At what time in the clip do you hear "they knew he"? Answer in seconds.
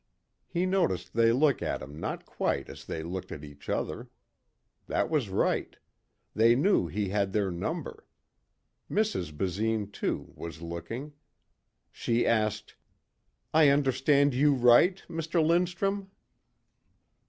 6.33-7.09